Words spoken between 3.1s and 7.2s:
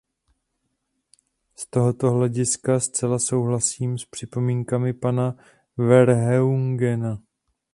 souhlasím s připomínkami pana Verheugena.